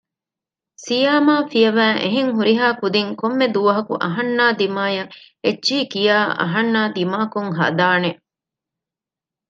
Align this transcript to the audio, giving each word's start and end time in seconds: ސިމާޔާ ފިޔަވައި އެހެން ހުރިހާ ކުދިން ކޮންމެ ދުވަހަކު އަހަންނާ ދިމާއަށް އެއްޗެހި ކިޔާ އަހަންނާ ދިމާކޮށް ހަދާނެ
ސިމާޔާ 0.83 1.35
ފިޔަވައި 1.51 1.97
އެހެން 2.01 2.31
ހުރިހާ 2.37 2.67
ކުދިން 2.79 3.11
ކޮންމެ 3.19 3.47
ދުވަހަކު 3.55 3.93
އަހަންނާ 4.03 4.45
ދިމާއަށް 4.59 5.11
އެއްޗެހި 5.43 5.83
ކިޔާ 5.93 6.17
އަހަންނާ 6.39 6.81
ދިމާކޮށް 6.95 7.51
ހަދާނެ 7.59 8.11